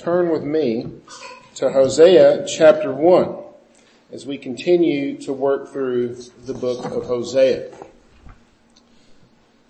[0.00, 0.90] turn with me
[1.54, 3.36] to Hosea chapter 1
[4.12, 7.70] as we continue to work through the book of Hosea.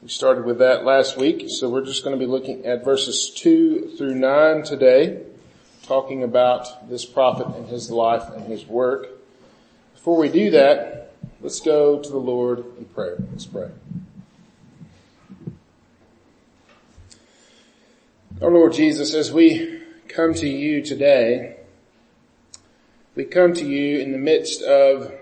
[0.00, 3.32] We started with that last week, so we're just going to be looking at verses
[3.38, 5.20] 2 through 9 today,
[5.82, 9.08] talking about this prophet and his life and his work.
[9.94, 13.16] Before we do that, let's go to the Lord in prayer.
[13.32, 13.70] Let's pray.
[18.40, 19.79] Our Lord Jesus, as we
[20.10, 21.56] come to you today,
[23.14, 25.12] we come to you in the midst of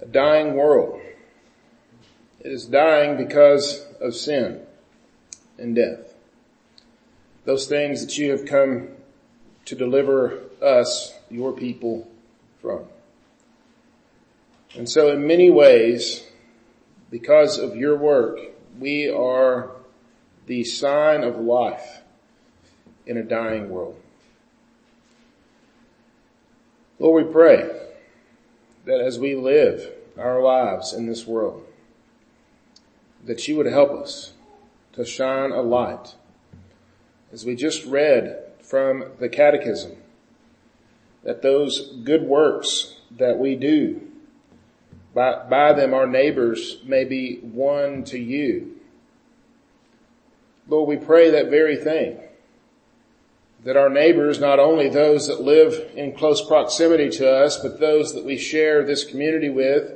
[0.00, 1.00] a dying world.
[2.40, 4.62] It is dying because of sin
[5.58, 6.14] and death.
[7.44, 8.88] Those things that you have come
[9.66, 12.08] to deliver us, your people,
[12.62, 12.84] from.
[14.74, 16.26] And so in many ways,
[17.10, 18.38] because of your work,
[18.78, 19.72] we are
[20.46, 21.99] the sign of life
[23.06, 23.96] in a dying world.
[26.98, 27.70] Lord, we pray
[28.84, 31.64] that as we live our lives in this world,
[33.24, 34.32] that you would help us
[34.92, 36.14] to shine a light.
[37.32, 39.96] As we just read from the catechism,
[41.22, 44.00] that those good works that we do,
[45.14, 48.80] by, by them our neighbors may be won to you
[50.70, 52.18] Lord, we pray that very thing.
[53.64, 58.14] That our neighbors, not only those that live in close proximity to us, but those
[58.14, 59.92] that we share this community with,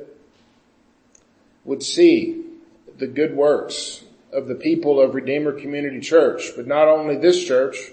[1.63, 2.43] would see
[2.97, 7.91] the good works of the people of Redeemer Community Church, but not only this church,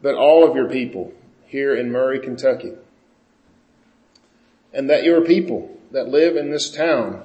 [0.00, 1.12] but all of your people
[1.46, 2.72] here in Murray, Kentucky.
[4.72, 7.22] And that your people that live in this town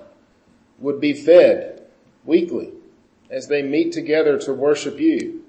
[0.80, 1.83] would be fed
[2.25, 2.72] weekly
[3.30, 5.41] as they meet together to worship you.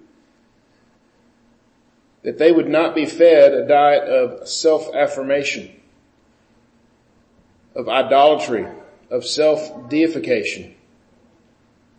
[2.23, 5.71] That they would not be fed a diet of self-affirmation,
[7.75, 8.67] of idolatry,
[9.11, 10.75] of self-deification,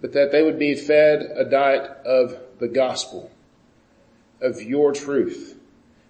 [0.01, 3.31] but that they would be fed a diet of the gospel,
[4.41, 5.57] of your truth,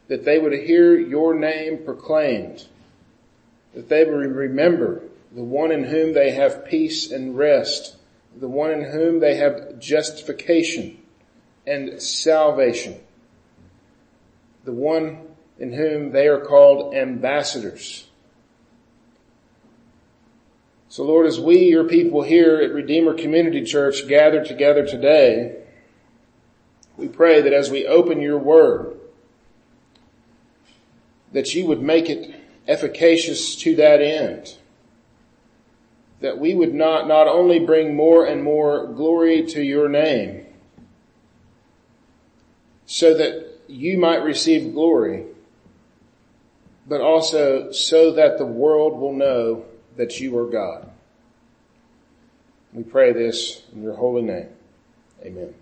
[0.08, 2.68] that they would hear your name proclaimed,
[3.74, 5.02] that they would remember
[5.32, 7.96] the one in whom they have peace and rest,
[8.40, 10.98] the one in whom they have justification
[11.66, 13.00] and salvation,
[14.64, 15.28] the one
[15.60, 18.08] in whom they are called ambassadors.
[20.90, 25.58] So Lord, as we, your people here at Redeemer Community Church gather together today,
[26.98, 29.00] we pray that as we open your word,
[31.32, 32.36] that you would make it
[32.68, 34.58] efficacious to that end
[36.24, 40.46] that we would not, not only bring more and more glory to your name,
[42.86, 45.26] so that you might receive glory,
[46.88, 49.66] but also so that the world will know
[49.98, 50.90] that you are God.
[52.74, 54.50] We pray this in your holy name.
[55.24, 55.54] Amen.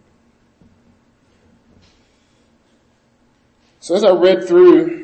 [3.79, 5.01] So as I read through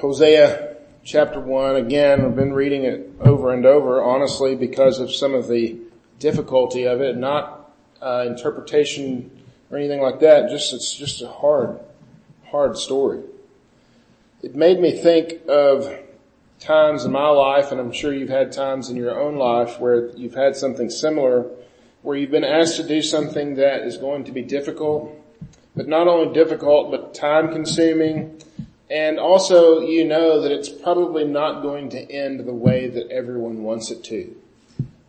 [0.00, 0.70] Hosea
[1.04, 1.76] chapter 1.
[1.76, 5.78] Again, I've been reading it over and over, honestly, because of some of the
[6.18, 9.39] difficulty of it, not uh, interpretation
[9.70, 10.50] or anything like that.
[10.50, 11.78] Just It's just a hard,
[12.50, 13.22] hard story.
[14.42, 15.98] It made me think of
[16.58, 20.10] times in my life, and I'm sure you've had times in your own life where
[20.16, 21.46] you've had something similar,
[22.02, 25.14] where you've been asked to do something that is going to be difficult,
[25.76, 28.40] but not only difficult, but time consuming,
[28.90, 33.62] and also you know that it's probably not going to end the way that everyone
[33.62, 34.34] wants it to.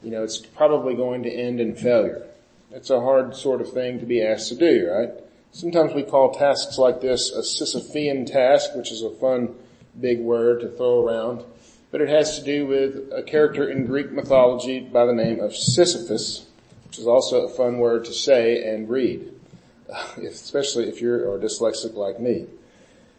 [0.04, 2.26] You know, it's probably going to end in failure.
[2.74, 5.10] It's a hard sort of thing to be asked to do, right?
[5.52, 9.56] Sometimes we call tasks like this a Sisyphean task, which is a fun
[10.00, 11.44] big word to throw around.
[11.92, 15.54] But it has to do with a character in Greek mythology by the name of
[15.54, 16.46] Sisyphus,
[16.88, 19.34] which is also a fun word to say and read,
[20.26, 22.46] especially if you're dyslexic like me.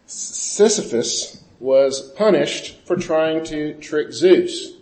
[0.06, 4.72] Sisyphus was punished for trying to trick Zeus.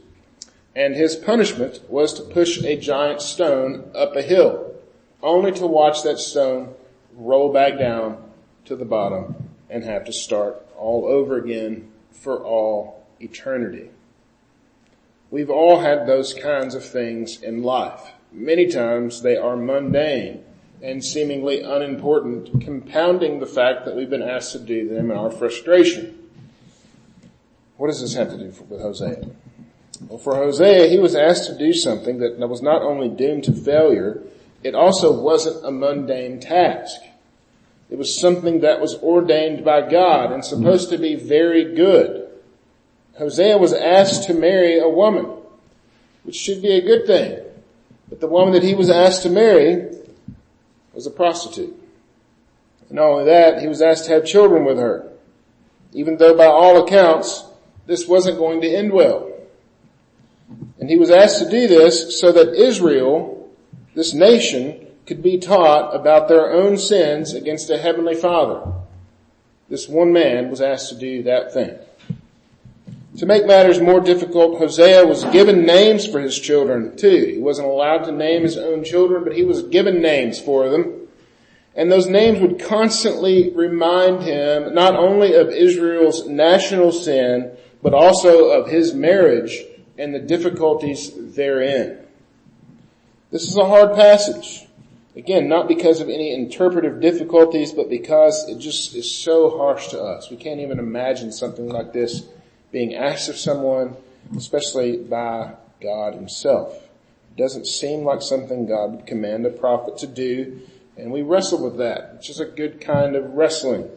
[0.75, 4.75] And his punishment was to push a giant stone up a hill,
[5.23, 6.75] only to watch that stone
[7.15, 8.23] roll back down
[8.67, 13.91] to the bottom and have to start all over again for all eternity.
[15.31, 18.13] We've all had those kinds of things in life.
[18.33, 20.45] Many times they are mundane
[20.83, 25.31] and seemingly unimportant, compounding the fact that we've been asked to do them in our
[25.31, 26.17] frustration.
[27.77, 29.29] What does this have to do with Hosea?
[30.09, 33.53] Well, for Hosea, he was asked to do something that was not only doomed to
[33.53, 34.23] failure,
[34.63, 37.01] it also wasn't a mundane task.
[37.91, 42.29] It was something that was ordained by God and supposed to be very good.
[43.19, 45.27] Hosea was asked to marry a woman,
[46.23, 47.41] which should be a good thing.
[48.09, 49.91] But the woman that he was asked to marry
[50.95, 51.77] was a prostitute.
[52.89, 55.09] And not only that, he was asked to have children with her.
[55.93, 57.45] Even though by all accounts,
[57.87, 59.31] this wasn't going to end well.
[60.79, 63.51] And he was asked to do this so that Israel,
[63.95, 68.73] this nation, could be taught about their own sins against a heavenly father.
[69.69, 71.79] This one man was asked to do that thing.
[73.19, 77.33] To make matters more difficult, Hosea was given names for his children too.
[77.35, 81.09] He wasn't allowed to name his own children, but he was given names for them.
[81.75, 87.51] And those names would constantly remind him not only of Israel's national sin,
[87.83, 89.65] but also of his marriage
[90.01, 91.99] and the difficulties therein.
[93.31, 94.67] This is a hard passage.
[95.15, 100.01] Again, not because of any interpretive difficulties, but because it just is so harsh to
[100.01, 100.31] us.
[100.31, 102.25] We can't even imagine something like this
[102.73, 103.97] being asked of someone,
[104.37, 106.75] especially by God himself.
[107.37, 110.61] It doesn't seem like something God would command a prophet to do,
[110.97, 113.91] and we wrestle with that, which is a good kind of wrestling.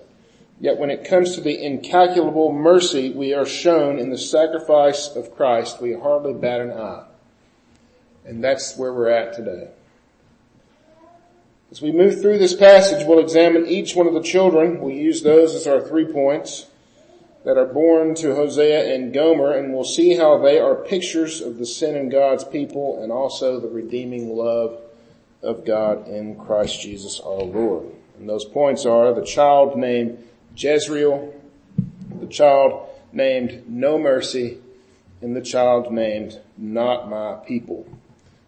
[0.64, 5.36] Yet when it comes to the incalculable mercy we are shown in the sacrifice of
[5.36, 7.04] Christ, we hardly bat an eye.
[8.24, 9.72] And that's where we're at today.
[11.70, 14.80] As we move through this passage, we'll examine each one of the children.
[14.80, 16.68] We'll use those as our three points
[17.44, 21.58] that are born to Hosea and Gomer, and we'll see how they are pictures of
[21.58, 24.80] the sin in God's people and also the redeeming love
[25.42, 27.88] of God in Christ Jesus our Lord.
[28.18, 30.24] And those points are the child named
[30.56, 31.34] Jezreel,
[32.20, 34.60] the child named No Mercy,
[35.22, 37.88] and the child named Not My People.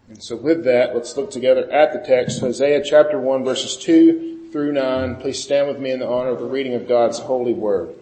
[0.07, 4.49] And so with that, let's look together at the text, Hosea chapter 1 verses 2
[4.51, 5.15] through 9.
[5.17, 7.95] Please stand with me in the honor of the reading of God's holy word.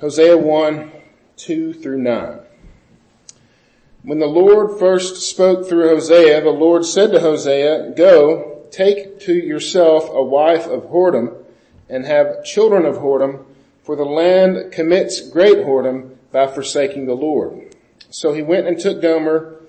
[0.00, 0.90] Hosea 1,
[1.36, 2.40] 2 through 9.
[4.02, 9.32] When the Lord first spoke through Hosea, the Lord said to Hosea, go, take to
[9.32, 11.36] yourself a wife of whoredom
[11.88, 13.44] and have children of whoredom,
[13.82, 17.74] for the land commits great whoredom by forsaking the Lord.
[18.10, 19.60] So he went and took Gomer,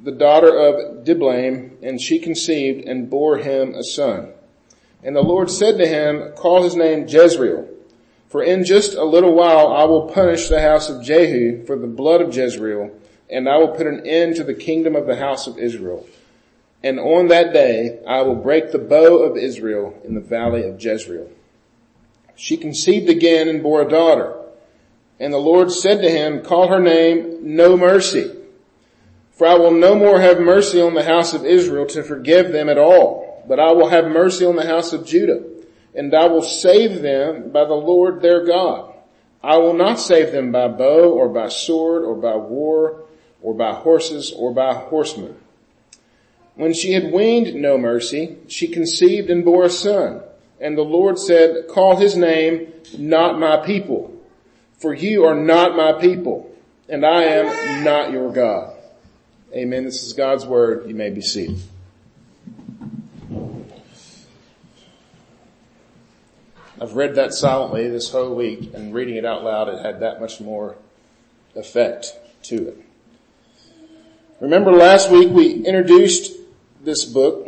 [0.00, 4.32] the daughter of Diblaim, and she conceived and bore him a son.
[5.02, 7.68] And the Lord said to him, call his name Jezreel,
[8.28, 11.86] for in just a little while I will punish the house of Jehu for the
[11.86, 12.90] blood of Jezreel,
[13.30, 16.06] and I will put an end to the kingdom of the house of Israel.
[16.82, 20.82] And on that day I will break the bow of Israel in the valley of
[20.82, 21.30] Jezreel.
[22.36, 24.34] She conceived again and bore a daughter.
[25.18, 28.32] And the Lord said to him, call her name No Mercy.
[29.32, 32.68] For I will no more have mercy on the house of Israel to forgive them
[32.68, 35.44] at all, but I will have mercy on the house of Judah,
[35.94, 38.92] and I will save them by the Lord their God.
[39.42, 43.04] I will not save them by bow or by sword or by war
[43.40, 45.36] or by horses or by horsemen.
[46.58, 50.20] When she had weaned no mercy, she conceived and bore a son.
[50.60, 54.18] And the Lord said, call his name not my people
[54.78, 56.54] for you are not my people,
[56.88, 58.76] and I am not your God.
[59.52, 59.84] Amen.
[59.84, 60.88] This is God's word.
[60.88, 61.58] You may be seated.
[66.80, 70.20] I've read that silently this whole week and reading it out loud, it had that
[70.20, 70.76] much more
[71.56, 72.12] effect
[72.44, 72.78] to it.
[74.40, 76.37] Remember last week we introduced
[76.88, 77.46] this book,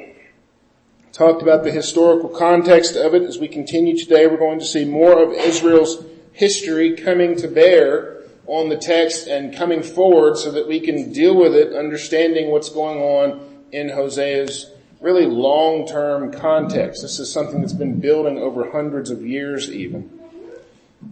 [1.13, 3.23] talked about the historical context of it.
[3.23, 8.19] As we continue today, we're going to see more of Israel's history coming to bear
[8.47, 12.69] on the text and coming forward so that we can deal with it, understanding what's
[12.69, 14.71] going on in Hosea's
[15.01, 17.01] really long-term context.
[17.01, 20.11] This is something that's been building over hundreds of years even.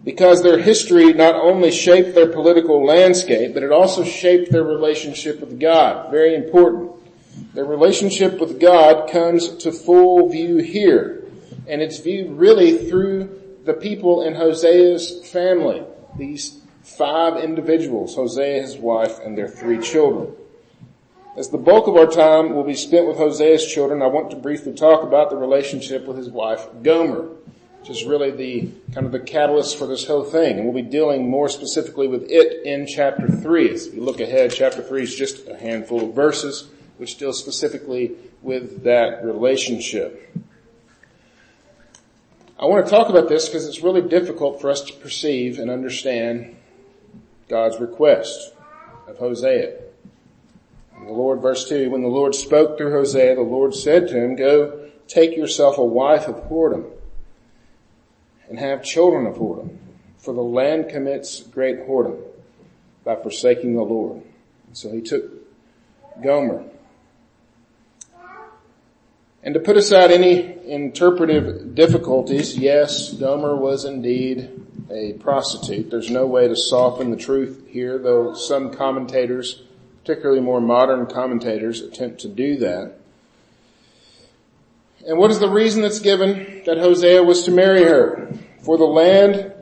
[0.03, 5.39] Because their history not only shaped their political landscape, but it also shaped their relationship
[5.39, 6.11] with God.
[6.11, 6.91] Very important.
[7.53, 11.25] Their relationship with God comes to full view here.
[11.67, 15.83] And it's viewed really through the people in Hosea's family,
[16.17, 20.33] these five individuals, Hosea, his wife, and their three children.
[21.37, 24.35] As the bulk of our time will be spent with Hosea's children, I want to
[24.35, 27.29] briefly talk about the relationship with his wife, Gomer,
[27.79, 30.57] which is really the kind of the catalyst for this whole thing.
[30.57, 33.71] And we'll be dealing more specifically with it in chapter three.
[33.71, 38.11] As you look ahead, chapter three is just a handful of verses which deals specifically
[38.41, 40.35] with that relationship.
[42.59, 45.71] I want to talk about this because it's really difficult for us to perceive and
[45.71, 46.57] understand
[47.47, 48.51] God's request
[49.07, 49.77] of Hosea.
[50.97, 54.21] And the Lord, verse 2, when the Lord spoke through Hosea, the Lord said to
[54.21, 56.91] him, Go, take yourself a wife of whoredom
[58.49, 59.77] and have children of whoredom.
[60.17, 62.21] For the land commits great whoredom
[63.05, 64.21] by forsaking the Lord.
[64.73, 65.23] So he took
[66.21, 66.65] Gomer.
[69.41, 74.49] And to put aside any interpretive difficulties, yes, Gomer was indeed
[74.91, 75.89] a prostitute.
[75.89, 79.63] There's no way to soften the truth here, though some commentators,
[80.01, 82.95] particularly more modern commentators, attempt to do that.
[85.07, 88.33] And what is the reason that's given that Hosea was to marry her?
[88.61, 89.53] For the land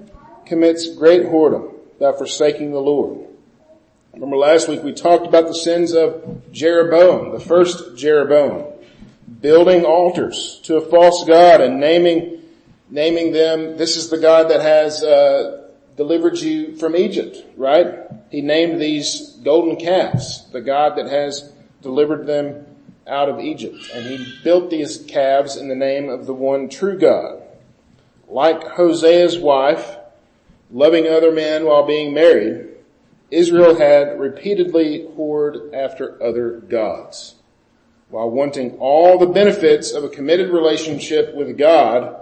[0.48, 3.28] commits great whoredom by forsaking the Lord.
[4.14, 8.74] Remember last week we talked about the sins of Jeroboam, the first Jeroboam,
[9.42, 12.42] building altars to a false god and naming,
[12.90, 15.68] naming them, this is the God that has, uh,
[15.98, 18.06] delivered you from Egypt, right?
[18.30, 22.66] He named these golden calves, the God that has delivered them
[23.08, 23.90] out of Egypt.
[23.94, 27.42] And he built these calves in the name of the one true God.
[28.28, 29.98] Like Hosea's wife,
[30.70, 32.68] loving other men while being married,
[33.32, 37.36] Israel had repeatedly whored after other gods.
[38.10, 42.16] While wanting all the benefits of a committed relationship with God,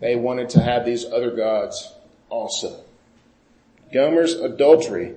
[0.00, 1.92] they wanted to have these other gods
[2.28, 2.80] also.
[3.92, 5.14] Gomer's adultery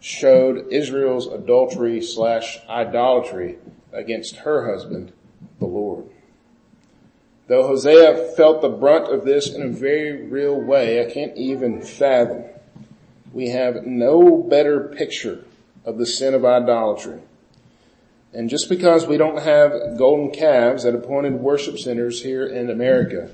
[0.00, 3.58] showed Israel's adultery slash idolatry
[3.92, 5.12] against her husband,
[5.58, 6.06] the Lord.
[7.48, 11.82] Though Hosea felt the brunt of this in a very real way, I can't even
[11.82, 12.44] fathom
[13.32, 15.44] we have no better picture
[15.84, 17.20] of the sin of idolatry.
[18.32, 23.30] And just because we don't have golden calves at appointed worship centers here in America,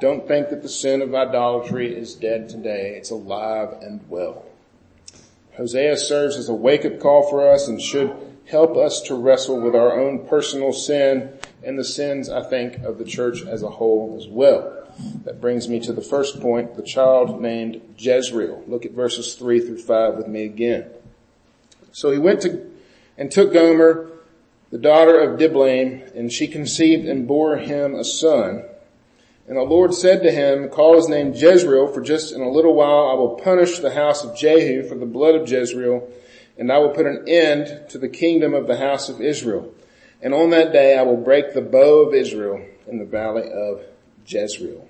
[0.00, 2.96] don't think that the sin of idolatry is dead today.
[2.96, 4.44] It's alive and well.
[5.56, 8.14] Hosea serves as a wake-up call for us and should
[8.44, 11.32] help us to wrestle with our own personal sin
[11.64, 14.86] and the sins, I think, of the church as a whole as well.
[15.24, 18.64] That brings me to the first point, the child named Jezreel.
[18.66, 20.90] Look at verses three through five with me again.
[21.92, 22.70] So he went to
[23.18, 24.10] and took Gomer,
[24.76, 28.62] the daughter of Diblaim, and she conceived and bore him a son.
[29.48, 32.74] And the Lord said to him, call his name Jezreel, for just in a little
[32.74, 36.06] while I will punish the house of Jehu for the blood of Jezreel,
[36.58, 39.72] and I will put an end to the kingdom of the house of Israel.
[40.20, 43.80] And on that day I will break the bow of Israel in the valley of
[44.26, 44.86] Jezreel.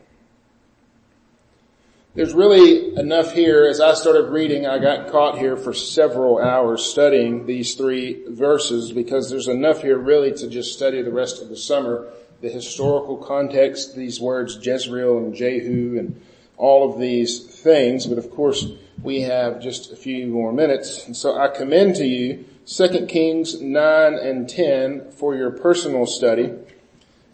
[2.16, 3.66] There's really enough here.
[3.66, 8.90] As I started reading, I got caught here for several hours studying these three verses
[8.90, 12.08] because there's enough here really to just study the rest of the summer.
[12.40, 16.18] The historical context, these words Jezreel and Jehu and
[16.56, 18.06] all of these things.
[18.06, 18.64] But of course,
[19.02, 21.04] we have just a few more minutes.
[21.04, 26.54] And so I commend to you 2 Kings 9 and 10 for your personal study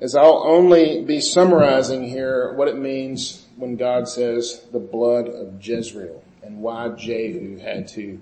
[0.01, 5.65] as I'll only be summarizing here what it means when God says the blood of
[5.65, 8.21] Jezreel and why Jehu had to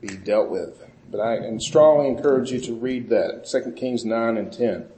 [0.00, 0.84] be dealt with.
[1.12, 4.88] But I strongly encourage you to read that, 2 Kings 9 and 10.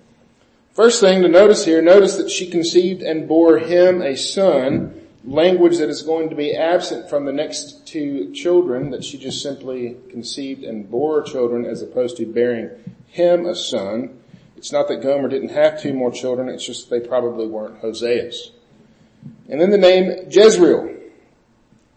[0.72, 5.76] First thing to notice here, notice that she conceived and bore him a son, language
[5.76, 9.98] that is going to be absent from the next two children, that she just simply
[10.08, 12.70] conceived and bore children as opposed to bearing
[13.08, 14.18] him a son.
[14.56, 18.52] It's not that Gomer didn't have two more children, it's just they probably weren't Hosea's.
[19.52, 20.96] And then the name Jezreel,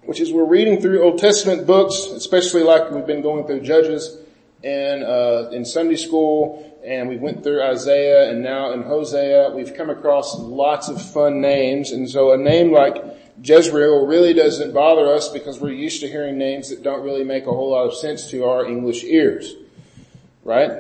[0.04, 4.18] which is we're reading through Old Testament books, especially like we've been going through Judges
[4.62, 9.74] and uh, in Sunday school, and we went through Isaiah, and now in Hosea, we've
[9.74, 13.02] come across lots of fun names, and so a name like
[13.42, 17.44] Jezreel really doesn't bother us because we're used to hearing names that don't really make
[17.44, 19.56] a whole lot of sense to our English ears,
[20.44, 20.72] right?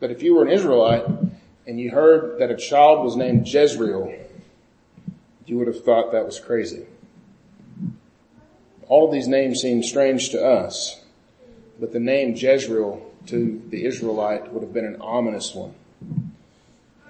[0.00, 1.04] But if you were an Israelite
[1.64, 4.21] and you heard that a child was named Jezreel,
[5.46, 6.86] you would have thought that was crazy.
[8.88, 11.02] All of these names seem strange to us,
[11.80, 15.74] but the name Jezreel to the Israelite would have been an ominous one.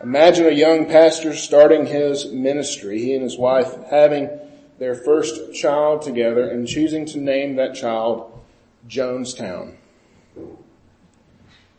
[0.02, 4.28] Imagine a young pastor starting his ministry, he and his wife having
[4.78, 8.32] their first child together and choosing to name that child
[8.88, 9.76] Jonestown.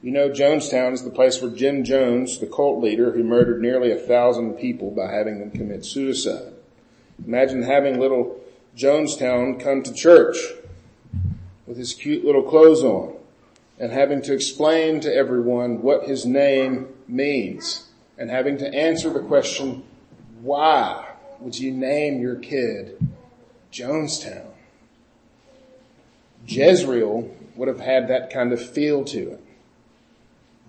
[0.04, 3.90] You know Jonestown is the place where Jim Jones, the cult leader who murdered nearly
[3.90, 6.52] a thousand people by having them commit suicide.
[7.26, 8.38] Imagine having little
[8.76, 10.36] Jonestown come to church
[11.66, 13.16] with his cute little clothes on
[13.80, 19.22] and having to explain to everyone what his name means and having to answer the
[19.22, 19.84] question,
[20.42, 22.98] why would you name your kid
[23.72, 24.48] Jonestown?
[26.46, 29.44] Jezreel would have had that kind of feel to it.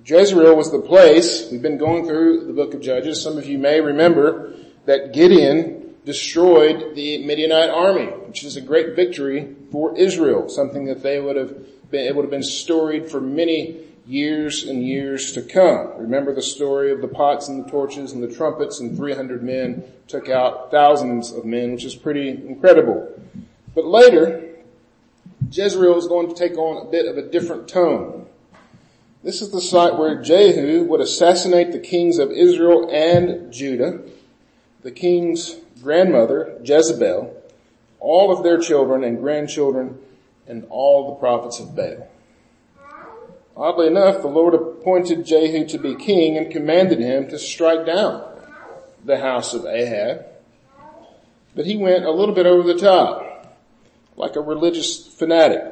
[0.05, 3.57] Jezreel was the place, we've been going through the book of Judges, some of you
[3.57, 4.53] may remember
[4.85, 11.03] that Gideon destroyed the Midianite army, which is a great victory for Israel, something that
[11.03, 15.41] they would have been, it would have been storied for many years and years to
[15.41, 15.93] come.
[15.97, 19.85] Remember the story of the pots and the torches and the trumpets and 300 men
[20.07, 23.11] took out thousands of men, which is pretty incredible.
[23.75, 24.51] But later,
[25.51, 28.27] Jezreel is going to take on a bit of a different tone.
[29.25, 34.03] This is the site where Jehu would assassinate the kings of Israel and Judah,
[34.83, 37.35] the king's grandmother, Jezebel,
[38.01, 39.99] all of their children and grandchildren,
[40.47, 42.07] and all the prophets of Baal.
[43.57, 48.31] Oddly enough, the Lord appointed Jehu to be king and commanded him to strike down
[49.07, 50.27] the house of Ahab.
[51.57, 53.57] But he went a little bit over the top,
[54.19, 55.63] like a religious fanatic,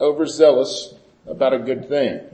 [0.00, 0.94] overzealous
[1.26, 2.30] about a good thing.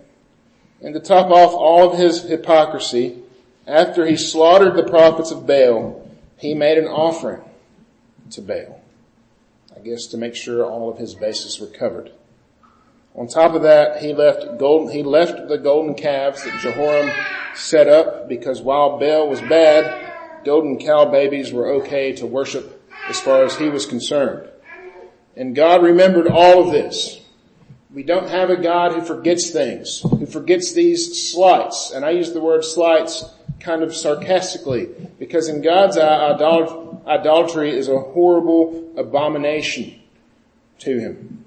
[0.82, 3.18] And to top off all of his hypocrisy,
[3.66, 6.08] after he slaughtered the prophets of Baal,
[6.38, 7.42] he made an offering
[8.30, 8.80] to Baal.
[9.76, 12.12] I guess to make sure all of his bases were covered.
[13.14, 17.10] On top of that, he left gold, he left the golden calves that Jehoram
[17.54, 23.20] set up because while Baal was bad, golden cow babies were okay to worship as
[23.20, 24.48] far as he was concerned.
[25.36, 27.19] And God remembered all of this.
[27.92, 31.90] We don't have a God who forgets things, who forgets these slights.
[31.90, 33.24] And I use the word slights
[33.58, 36.30] kind of sarcastically because in God's eye,
[37.06, 40.00] idolatry is a horrible abomination
[40.78, 41.44] to him.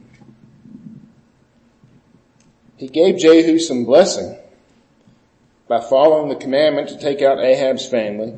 [2.76, 4.38] He gave Jehu some blessing
[5.70, 8.38] by following the commandment to take out Ahab's family,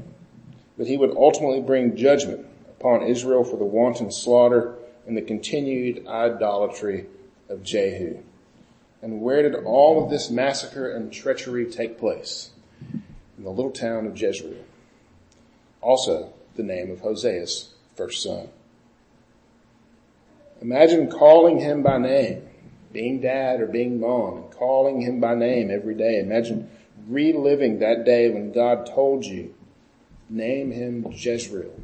[0.77, 4.75] but he would ultimately bring judgment upon Israel for the wanton slaughter
[5.07, 7.07] and the continued idolatry
[7.49, 8.19] of Jehu.
[9.01, 12.51] And where did all of this massacre and treachery take place?
[13.37, 14.63] In the little town of Jezreel.
[15.81, 18.49] Also the name of Hosea's first son.
[20.61, 22.47] Imagine calling him by name
[22.95, 26.17] being dad or being mom, and calling him by name every day.
[26.17, 26.69] Imagine
[27.09, 29.53] reliving that day when God told you,
[30.29, 31.77] name him Jezreel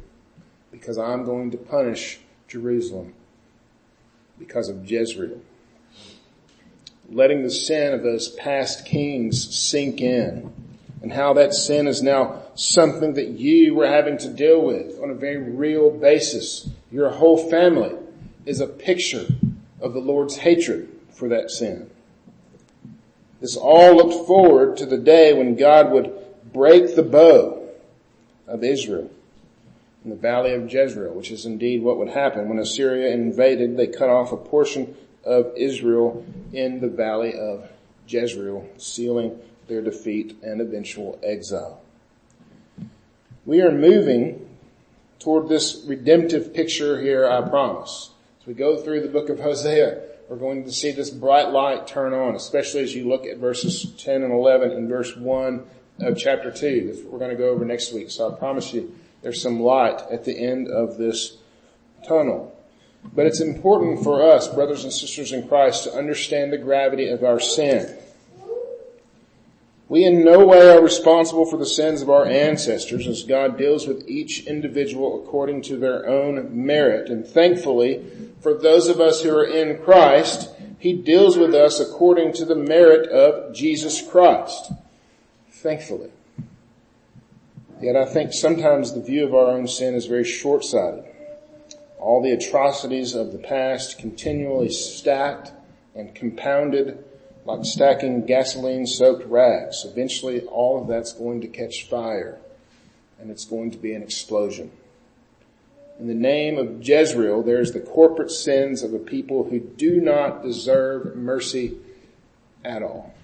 [0.70, 3.12] because I'm going to punish Jerusalem
[4.38, 5.42] because of Jezreel.
[7.12, 10.50] Letting the sin of those past kings sink in
[11.02, 15.10] and how that sin is now something that you were having to deal with on
[15.10, 16.70] a very real basis.
[16.90, 17.94] Your whole family
[18.46, 19.26] is a picture
[19.80, 21.90] of the Lord's hatred for that sin.
[23.40, 26.14] This all looked forward to the day when God would
[26.52, 27.68] break the bow
[28.46, 29.10] of Israel
[30.04, 32.48] in the valley of Jezreel, which is indeed what would happen.
[32.48, 37.68] When Assyria invaded, they cut off a portion of Israel in the valley of
[38.06, 41.80] Jezreel, sealing their defeat and eventual exile.
[43.44, 44.48] We are moving
[45.18, 48.10] toward this redemptive picture here, I promise.
[48.40, 51.86] As we go through the book of Hosea, we're going to see this bright light
[51.86, 55.64] turn on, especially as you look at verses 10 and 11 and verse 1
[56.00, 58.10] of chapter 2 that we're going to go over next week.
[58.10, 61.36] So I promise you there's some light at the end of this
[62.06, 62.56] tunnel.
[63.14, 67.24] But it's important for us, brothers and sisters in Christ, to understand the gravity of
[67.24, 67.98] our sin.
[69.88, 73.86] We in no way are responsible for the sins of our ancestors as God deals
[73.86, 77.10] with each individual according to their own merit.
[77.10, 78.02] And thankfully,
[78.40, 82.54] for those of us who are in Christ, He deals with us according to the
[82.54, 84.72] merit of Jesus Christ.
[85.50, 86.08] Thankfully.
[87.82, 91.04] Yet I think sometimes the view of our own sin is very short-sighted.
[92.02, 95.52] All the atrocities of the past continually stacked
[95.94, 97.04] and compounded
[97.44, 99.84] like stacking gasoline soaked rags.
[99.84, 102.40] Eventually all of that's going to catch fire
[103.20, 104.72] and it's going to be an explosion.
[106.00, 110.42] In the name of Jezreel, there's the corporate sins of a people who do not
[110.42, 111.76] deserve mercy
[112.64, 113.14] at all.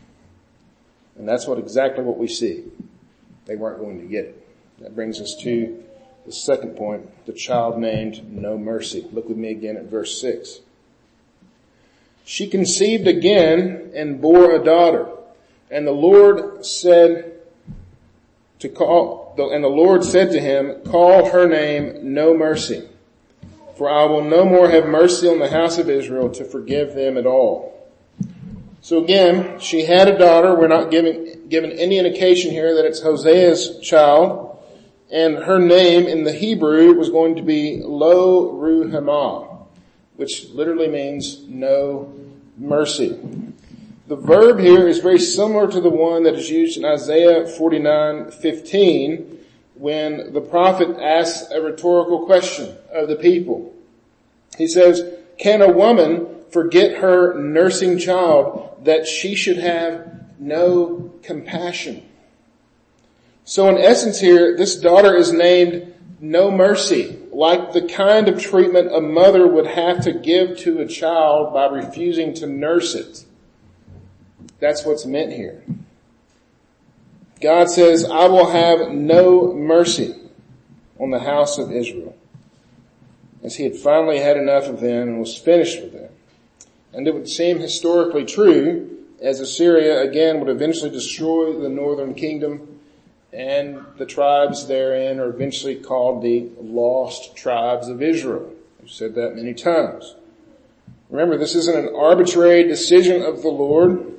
[1.17, 2.63] And that's what exactly what we see.
[3.47, 4.49] They weren't going to get it.
[4.79, 5.83] That brings us to
[6.29, 9.07] the second point, the child named no mercy.
[9.13, 10.61] Look with me again at verse six.
[12.25, 15.09] She conceived again and bore a daughter.
[15.71, 17.41] And the Lord said
[18.59, 22.87] to call, and the Lord said to him, call her name no mercy.
[23.77, 27.17] For I will no more have mercy on the house of Israel to forgive them
[27.17, 27.89] at all.
[28.83, 30.55] So again, she had a daughter.
[30.55, 34.48] We're not giving, given any indication here that it's Hosea's child.
[35.11, 39.49] And her name in the Hebrew was going to be Lo Ruhamah
[40.19, 42.13] which literally means no
[42.57, 43.17] mercy.
[44.09, 48.33] The verb here is very similar to the one that is used in Isaiah 49,
[48.33, 49.39] 15
[49.75, 53.73] when the prophet asks a rhetorical question of the people.
[54.57, 55.05] He says,
[55.39, 62.08] can a woman forget her nursing child that she should have no compassion?
[63.49, 68.95] So in essence here, this daughter is named no mercy, like the kind of treatment
[68.95, 73.25] a mother would have to give to a child by refusing to nurse it.
[74.61, 75.65] That's what's meant here.
[77.41, 80.15] God says, I will have no mercy
[81.01, 82.15] on the house of Israel.
[83.43, 86.11] As he had finally had enough of them and was finished with them.
[86.93, 92.68] And it would seem historically true as Assyria again would eventually destroy the northern kingdom
[93.33, 98.53] and the tribes therein are eventually called the lost tribes of Israel.
[98.83, 100.15] I've said that many times.
[101.11, 104.15] Remember, this isn't an arbitrary decision of the Lord.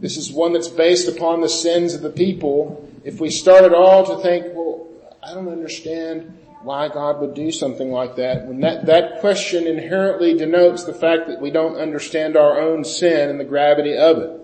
[0.00, 2.88] This is one that's based upon the sins of the people.
[3.04, 4.88] If we start at all to think, well,
[5.22, 10.36] I don't understand why God would do something like that, when that, that question inherently
[10.36, 14.40] denotes the fact that we don't understand our own sin and the gravity of it.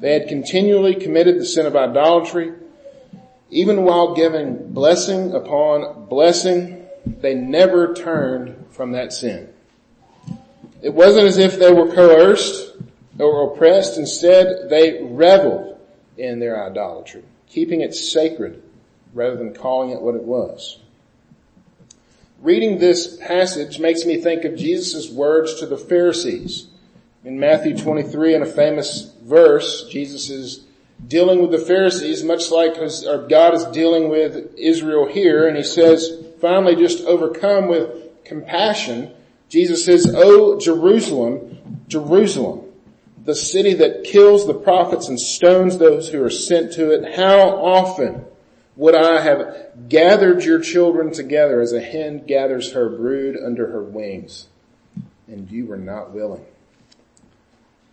[0.00, 2.52] They had continually committed the sin of idolatry.
[3.50, 9.48] Even while giving blessing upon blessing, they never turned from that sin.
[10.82, 12.76] It wasn't as if they were coerced
[13.18, 13.98] or oppressed.
[13.98, 15.78] Instead, they reveled
[16.16, 18.62] in their idolatry, keeping it sacred
[19.12, 20.78] rather than calling it what it was.
[22.40, 26.68] Reading this passage makes me think of Jesus' words to the Pharisees.
[27.22, 30.64] In Matthew 23 in a famous verse, Jesus is
[31.06, 36.24] dealing with the Pharisees much like God is dealing with Israel here and he says,
[36.40, 39.12] finally just overcome with compassion,
[39.48, 42.66] Jesus says, Oh Jerusalem, Jerusalem,
[43.24, 47.40] the city that kills the prophets and stones those who are sent to it, how
[47.40, 48.24] often
[48.76, 53.82] would I have gathered your children together as a hen gathers her brood under her
[53.82, 54.46] wings?
[55.26, 56.44] And you were not willing.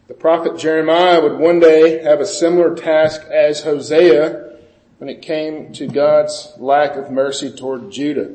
[0.08, 4.58] The prophet Jeremiah would one day have a similar task as Hosea
[5.00, 8.34] when it came to God's lack of mercy toward Judah.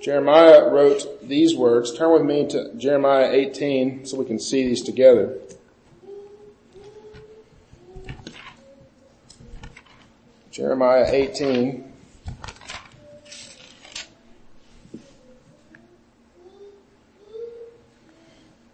[0.00, 1.94] Jeremiah wrote these words.
[1.94, 5.38] Turn with me to Jeremiah 18 so we can see these together.
[10.50, 11.92] Jeremiah 18.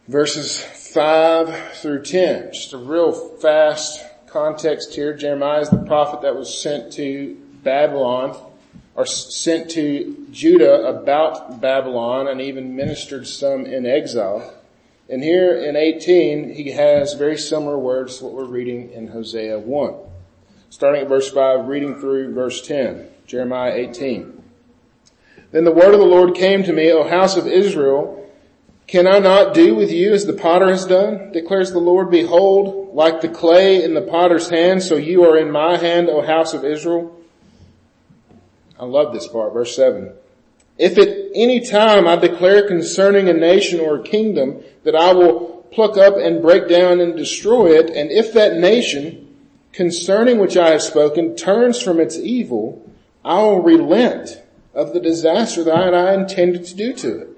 [0.06, 2.52] Verses 5 through 10.
[2.52, 5.16] Just a real fast context here.
[5.16, 8.36] Jeremiah is the prophet that was sent to Babylon
[8.94, 14.54] or sent to Judah about Babylon and even ministered some in exile.
[15.08, 19.58] And here in 18, he has very similar words to what we're reading in Hosea
[19.58, 19.94] 1
[20.70, 24.42] starting at verse 5, reading through verse 10, Jeremiah 18.
[25.50, 28.19] Then the word of the Lord came to me, O house of Israel,
[28.90, 31.30] can I not do with you as the potter has done?
[31.30, 35.52] Declares the Lord, behold, like the clay in the potter's hand, so you are in
[35.52, 37.16] my hand, O house of Israel.
[38.80, 40.12] I love this part, verse 7.
[40.76, 45.64] If at any time I declare concerning a nation or a kingdom that I will
[45.70, 49.36] pluck up and break down and destroy it, and if that nation
[49.72, 52.84] concerning which I have spoken turns from its evil,
[53.24, 54.42] I will relent
[54.74, 57.28] of the disaster that I intended to do to it.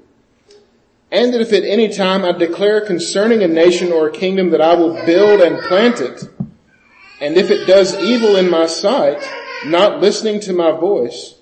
[1.12, 4.62] And that if at any time I declare concerning a nation or a kingdom that
[4.62, 6.24] I will build and plant it,
[7.20, 9.22] and if it does evil in my sight,
[9.66, 11.34] not listening to my voice,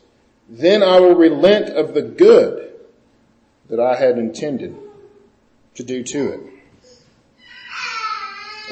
[0.48, 2.72] then I will relent of the good
[3.68, 4.76] that I had intended
[5.76, 6.40] to do to it.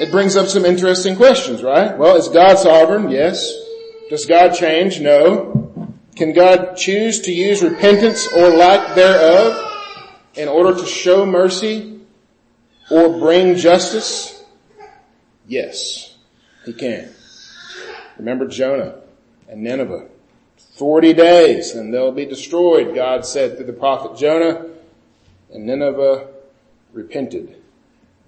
[0.01, 1.97] It brings up some interesting questions, right?
[1.97, 3.09] Well, is God sovereign?
[3.09, 3.57] Yes.
[4.11, 5.01] Does God change?
[5.01, 5.95] No.
[6.17, 9.68] Can God choose to use repentance or lack thereof
[10.39, 12.01] in order to show mercy
[12.91, 14.45] or bring justice?
[15.47, 16.17] Yes,
[16.65, 17.11] he can.
[18.17, 19.01] Remember Jonah
[19.49, 20.07] and Nineveh.
[20.77, 24.67] 40 days and they'll be destroyed, God said through the prophet Jonah,
[25.53, 26.29] and Nineveh
[26.93, 27.57] repented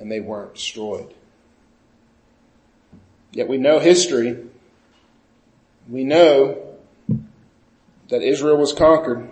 [0.00, 1.14] and they weren't destroyed.
[3.32, 4.44] Yet we know history.
[5.88, 6.76] We know
[8.08, 9.30] that Israel was conquered.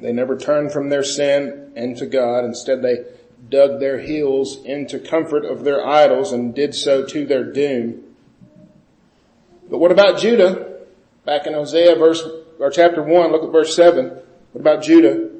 [0.00, 2.44] They never turned from their sin and to God.
[2.44, 3.04] Instead they
[3.48, 8.04] dug their heels into comfort of their idols and did so to their doom.
[9.70, 10.78] But what about Judah?
[11.24, 12.22] Back in Hosea verse,
[12.58, 14.06] or chapter 1, look at verse 7.
[14.52, 15.30] What about Judah?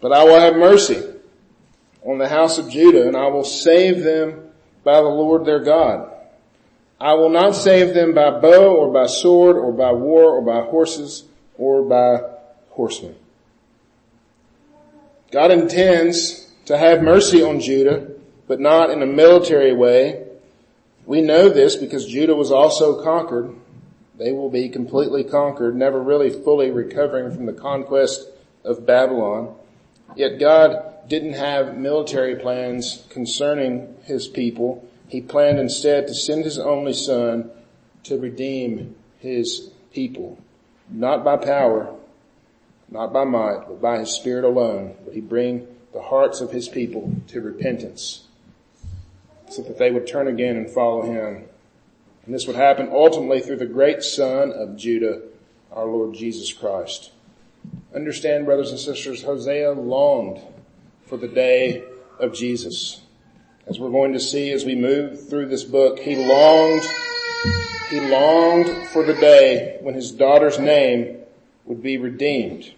[0.00, 1.02] But I will have mercy
[2.04, 4.50] on the house of Judah and I will save them
[4.84, 6.12] by the Lord their God.
[7.00, 10.68] I will not save them by bow or by sword or by war or by
[10.68, 11.24] horses
[11.58, 12.35] or by
[12.76, 13.16] horsemen.
[15.32, 18.08] God intends to have mercy on Judah,
[18.46, 20.26] but not in a military way.
[21.04, 23.54] We know this because Judah was also conquered.
[24.18, 28.28] They will be completely conquered, never really fully recovering from the conquest
[28.64, 29.54] of Babylon.
[30.14, 34.86] Yet God didn't have military plans concerning his people.
[35.08, 37.50] He planned instead to send his only son
[38.04, 40.38] to redeem his people.
[40.90, 41.95] Not by power,
[42.90, 46.68] not by might, but by his spirit alone would he bring the hearts of his
[46.68, 48.26] people to repentance
[49.50, 51.44] so that they would turn again and follow him.
[52.24, 55.22] And this would happen ultimately through the great son of Judah,
[55.72, 57.12] our Lord Jesus Christ.
[57.94, 60.40] Understand, brothers and sisters, Hosea longed
[61.06, 61.84] for the day
[62.18, 63.00] of Jesus.
[63.66, 66.82] As we're going to see as we move through this book, he longed,
[67.90, 71.18] he longed for the day when his daughter's name
[71.66, 72.72] would be redeemed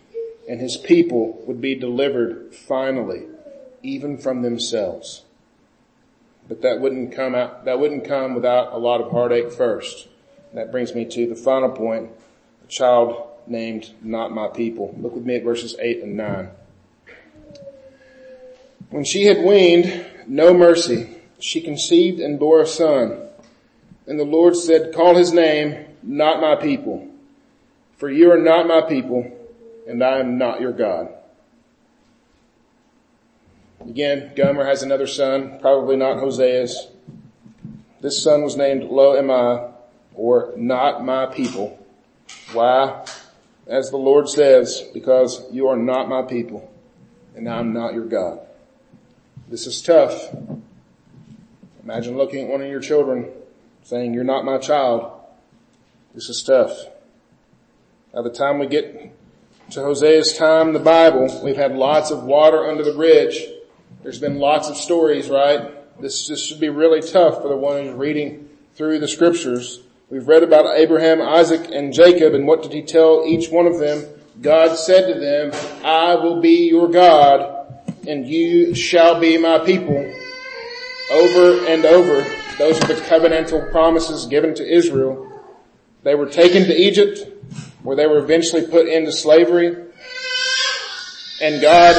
[0.48, 3.26] and his people would be delivered finally,
[3.82, 5.24] even from themselves.
[6.48, 10.08] But that wouldn't come out, that wouldn't come without a lot of heartache first.
[10.54, 12.10] That brings me to the final point,
[12.64, 14.94] a child named not my people.
[14.98, 16.48] Look with me at verses 8 and 9.
[18.88, 23.20] When she had weaned no mercy, she conceived and bore a son.
[24.06, 27.07] And the Lord said, call his name not my people,
[27.98, 29.30] for you are not my people
[29.86, 31.08] and I am not your God.
[33.80, 36.88] Again, Gomer has another son, probably not Hosea's.
[38.00, 39.72] This son was named Lo Ammi,
[40.14, 41.84] or not my people.
[42.52, 43.04] Why?
[43.66, 46.70] As the Lord says, because you are not my people,
[47.34, 48.40] and I'm not your God.
[49.48, 50.34] This is tough.
[51.82, 53.30] Imagine looking at one of your children
[53.82, 55.10] saying, you're not my child.
[56.14, 56.72] This is tough.
[58.12, 59.14] By the time we get
[59.70, 63.44] to Hosea's time in the Bible, we've had lots of water under the bridge.
[64.02, 66.00] There's been lots of stories, right?
[66.00, 69.80] This, this should be really tough for the one who's reading through the scriptures.
[70.08, 73.78] We've read about Abraham, Isaac, and Jacob, and what did he tell each one of
[73.78, 74.06] them?
[74.40, 75.52] God said to them,
[75.84, 79.98] I will be your God, and you shall be my people.
[81.12, 85.26] Over and over, those are the covenantal promises given to Israel.
[86.04, 87.37] They were taken to Egypt,
[87.82, 89.76] where they were eventually put into slavery.
[91.40, 91.96] And God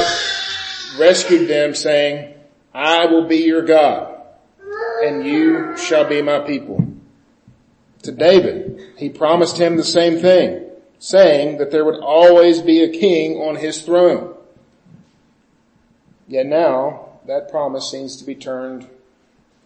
[0.98, 2.34] rescued them saying,
[2.74, 4.10] I will be your God
[5.02, 6.86] and you shall be my people.
[8.02, 10.66] To David, he promised him the same thing,
[10.98, 14.34] saying that there would always be a king on his throne.
[16.28, 18.88] Yet now that promise seems to be turned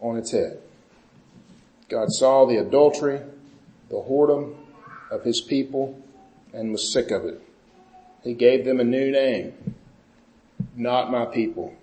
[0.00, 0.59] on its head.
[1.88, 3.20] God saw the adultery,
[3.90, 4.57] the whoredom
[5.10, 6.00] of his people
[6.52, 7.40] and was sick of it.
[8.22, 9.74] He gave them a new name,
[10.74, 11.74] not my people.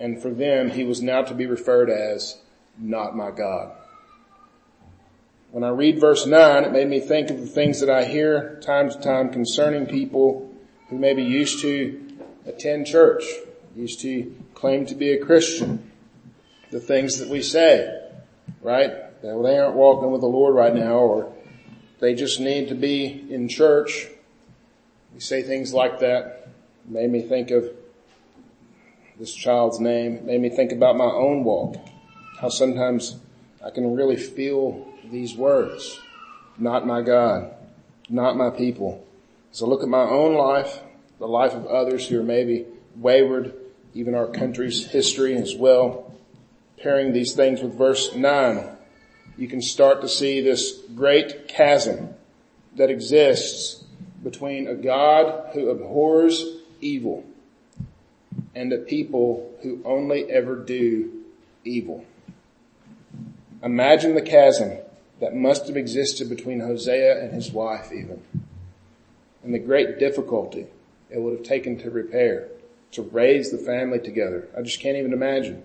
[0.00, 2.40] And for them, he was now to be referred as
[2.78, 3.72] not my God.
[5.50, 8.58] When I read verse 9, it made me think of the things that I hear
[8.60, 10.52] time to time concerning people
[10.88, 12.00] who maybe used to
[12.46, 13.24] attend church,
[13.76, 15.90] used to claim to be a Christian.
[16.70, 18.02] The things that we say,
[18.62, 18.90] right?
[19.22, 21.33] That they aren't walking with the Lord right now or
[22.04, 24.08] they just need to be in church.
[25.14, 26.48] We say things like that.
[26.86, 27.70] Made me think of
[29.18, 30.26] this child's name.
[30.26, 31.76] Made me think about my own walk.
[32.38, 33.16] How sometimes
[33.64, 35.98] I can really feel these words.
[36.58, 37.54] Not my God.
[38.10, 39.02] Not my people.
[39.50, 40.80] So look at my own life,
[41.18, 43.54] the life of others who are maybe wayward,
[43.94, 46.12] even our country's history as well.
[46.76, 48.73] Pairing these things with verse 9
[49.36, 52.10] you can start to see this great chasm
[52.76, 53.84] that exists
[54.22, 56.44] between a God who abhors
[56.80, 57.24] evil
[58.54, 61.24] and a people who only ever do
[61.64, 62.04] evil.
[63.62, 64.78] Imagine the chasm
[65.20, 68.22] that must have existed between Hosea and his wife even.
[69.42, 70.66] And the great difficulty
[71.10, 72.48] it would have taken to repair,
[72.92, 74.48] to raise the family together.
[74.56, 75.62] I just can't even imagine.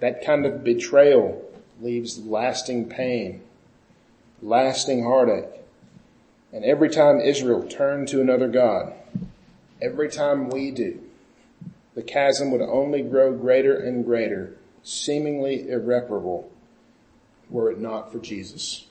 [0.00, 1.42] That kind of betrayal
[1.80, 3.42] leaves lasting pain,
[4.42, 5.48] lasting heartache.
[6.52, 8.92] And every time Israel turned to another God,
[9.80, 11.00] every time we do,
[11.94, 16.50] the chasm would only grow greater and greater, seemingly irreparable,
[17.50, 18.86] were it not for Jesus.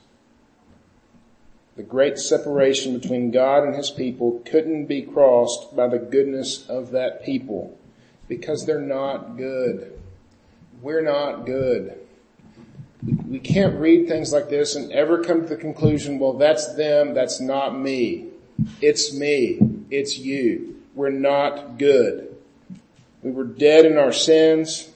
[1.76, 6.90] The great separation between God and his people couldn't be crossed by the goodness of
[6.90, 7.78] that people
[8.26, 9.98] because they're not good.
[10.82, 11.98] We're not good.
[13.02, 17.14] We can't read things like this and ever come to the conclusion, well that's them,
[17.14, 18.28] that's not me.
[18.80, 19.58] It's me.
[19.90, 20.76] It's you.
[20.94, 22.36] We're not good.
[23.22, 24.90] We were dead in our sins.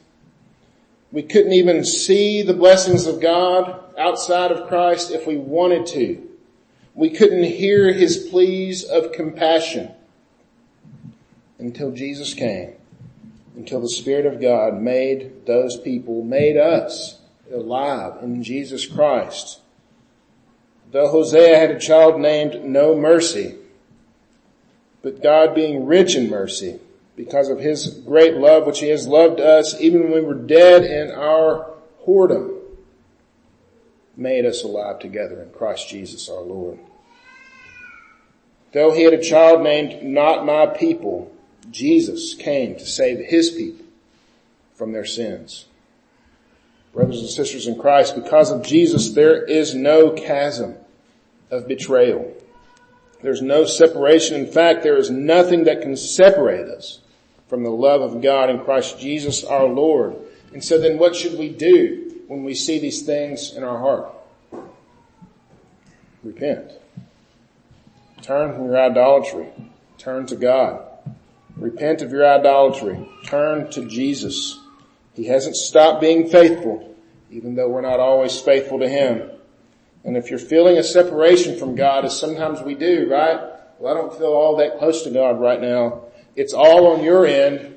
[1.13, 6.29] We couldn't even see the blessings of God outside of Christ if we wanted to.
[6.95, 9.93] We couldn't hear his pleas of compassion
[11.59, 12.73] until Jesus came,
[13.57, 17.19] until the Spirit of God made those people, made us
[17.53, 19.61] alive in Jesus Christ.
[20.91, 23.57] Though Hosea had a child named No Mercy,
[25.03, 26.79] but God being rich in mercy,
[27.17, 30.85] because of his great love which he has loved us even when we were dead
[30.85, 31.71] in our
[32.07, 32.59] whoredom,
[34.17, 36.79] made us alive together in Christ Jesus our Lord.
[38.73, 41.35] Though he had a child named not my people,
[41.71, 43.85] Jesus came to save his people
[44.75, 45.67] from their sins.
[46.93, 50.75] Brothers and sisters in Christ, because of Jesus, there is no chasm
[51.51, 52.33] of betrayal.
[53.23, 54.37] There's no separation.
[54.37, 56.99] In fact, there is nothing that can separate us
[57.49, 60.17] from the love of God in Christ Jesus our Lord.
[60.53, 64.13] And so then what should we do when we see these things in our heart?
[66.23, 66.73] Repent.
[68.23, 69.49] Turn from your idolatry.
[69.99, 70.87] Turn to God.
[71.57, 73.09] Repent of your idolatry.
[73.25, 74.59] Turn to Jesus.
[75.15, 76.95] He hasn't stopped being faithful,
[77.31, 79.31] even though we're not always faithful to Him.
[80.05, 83.41] And if you're feeling a separation from God, as sometimes we do, right?
[83.79, 86.05] Well, I don't feel all that close to God right now.
[86.35, 87.75] It's all on your end.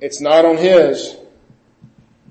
[0.00, 1.16] It's not on His.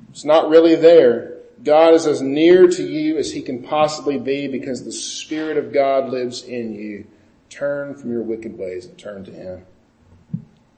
[0.09, 1.33] It's not really there.
[1.63, 5.73] God is as near to you as He can possibly be because the Spirit of
[5.73, 7.07] God lives in you.
[7.49, 9.65] Turn from your wicked ways and turn to Him.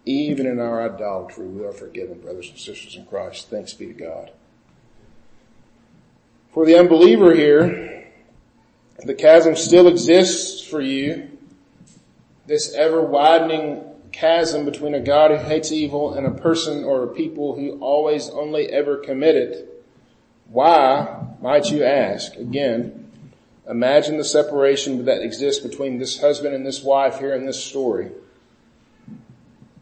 [0.08, 3.50] Even in our idolatry, we are forgiven, brothers and sisters in Christ.
[3.50, 4.32] Thanks be to God.
[6.54, 8.08] For the unbeliever here,
[9.04, 11.30] the chasm still exists for you.
[12.46, 17.14] This ever widening chasm between a God who hates evil and a person or a
[17.14, 19.84] people who always only ever commit it.
[20.48, 22.34] Why, might you ask?
[22.38, 23.12] Again,
[23.70, 28.10] imagine the separation that exists between this husband and this wife here in this story.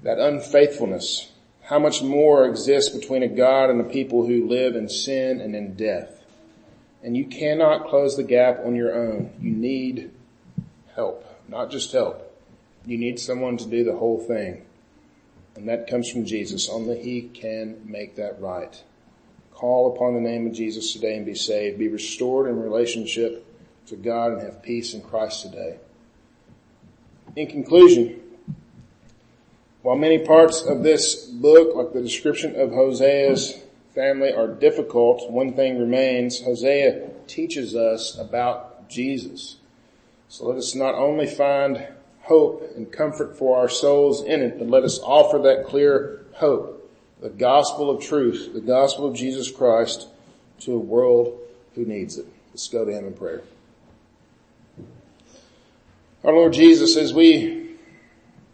[0.05, 1.31] That unfaithfulness.
[1.63, 5.55] How much more exists between a God and a people who live in sin and
[5.55, 6.23] in death?
[7.01, 9.33] And you cannot close the gap on your own.
[9.41, 10.11] You need
[10.93, 12.39] help, not just help.
[12.85, 14.67] You need someone to do the whole thing.
[15.55, 16.69] And that comes from Jesus.
[16.69, 18.79] Only He can make that right.
[19.55, 21.79] Call upon the name of Jesus today and be saved.
[21.79, 23.43] Be restored in relationship
[23.87, 25.79] to God and have peace in Christ today.
[27.35, 28.21] In conclusion,
[29.85, 33.61] while many parts of this book, like the description of Hosea's
[33.93, 36.41] family are difficult, one thing remains.
[36.41, 39.57] Hosea teaches us about Jesus.
[40.27, 41.87] So let us not only find
[42.21, 46.91] hope and comfort for our souls in it, but let us offer that clear hope,
[47.21, 50.07] the gospel of truth, the gospel of Jesus Christ
[50.61, 51.39] to a world
[51.75, 52.25] who needs it.
[52.49, 53.43] Let's go to Him in prayer.
[56.23, 57.75] Our Lord Jesus, as we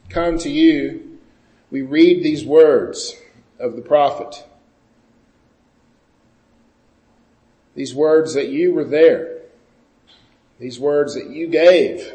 [0.09, 1.07] come to you,
[1.71, 3.15] we read these words
[3.59, 4.45] of the prophet.
[7.73, 9.39] These words that you were there.
[10.59, 12.13] These words that you gave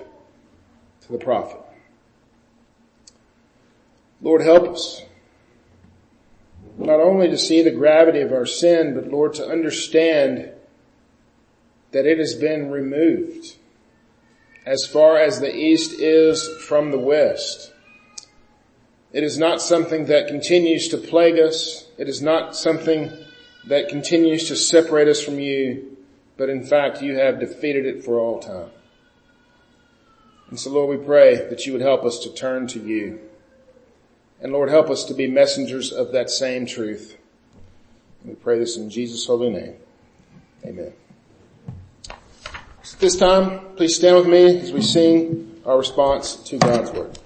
[1.00, 1.60] to the prophet.
[4.20, 5.02] Lord, help us.
[6.78, 10.50] Not only to see the gravity of our sin, but Lord, to understand
[11.92, 13.56] that it has been removed
[14.66, 17.72] as far as the east is from the west.
[19.12, 21.86] It is not something that continues to plague us.
[21.96, 23.10] It is not something
[23.66, 25.96] that continues to separate us from you,
[26.36, 28.70] but in fact you have defeated it for all time.
[30.50, 33.20] And so Lord, we pray that you would help us to turn to you.
[34.40, 37.16] And Lord, help us to be messengers of that same truth.
[38.24, 39.76] We pray this in Jesus' holy name.
[40.64, 40.92] Amen.
[42.82, 47.18] So this time, please stand with me as we sing our response to God's word.